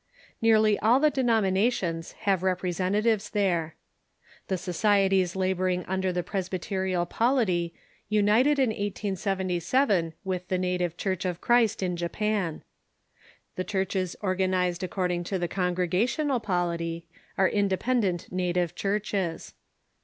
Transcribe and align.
Nearly 0.41 0.79
all 0.79 0.99
the 0.99 1.11
denomina 1.11 1.71
tions 1.71 2.13
have 2.23 2.41
representatives 2.41 3.29
there. 3.29 3.75
The 4.47 4.57
societies 4.57 5.35
laboring 5.35 5.85
under 5.85 6.11
the 6.11 6.23
Presbyterial 6.23 7.05
polit}' 7.05 7.71
united 8.09 8.57
in 8.57 8.69
1877 8.69 10.13
with 10.23 10.47
the 10.47 10.57
Native 10.57 10.97
Church 10.97 11.23
of 11.23 11.39
Christ 11.39 11.83
in 11.83 11.95
Japan, 11.95 12.63
The 13.55 13.63
churches 13.63 14.15
organized 14.21 14.81
according 14.81 15.23
to 15.25 15.37
the 15.37 15.47
Congregational 15.47 16.39
politj'' 16.39 17.03
are 17.37 17.47
independent 17.47 18.31
native 18.31 18.73
churches. 18.73 19.53